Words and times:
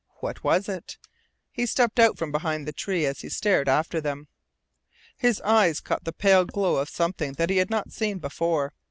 What 0.19 0.43
was 0.43 0.67
it? 0.67 0.97
He 1.51 1.67
stepped 1.67 1.99
out 1.99 2.17
from 2.17 2.31
behind 2.31 2.67
the 2.67 2.73
tree 2.73 3.05
as 3.05 3.19
he 3.21 3.29
stared 3.29 3.69
after 3.69 4.01
them. 4.01 4.29
His 5.15 5.39
eyes 5.41 5.79
caught 5.79 6.05
the 6.05 6.11
pale 6.11 6.43
glow 6.43 6.77
of 6.77 6.89
something 6.89 7.33
that 7.33 7.51
he 7.51 7.57
had 7.57 7.69
not 7.69 7.91
seen 7.91 8.17
before. 8.17 8.73